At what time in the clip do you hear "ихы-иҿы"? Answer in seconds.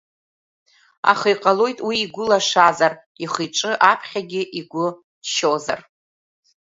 3.23-3.71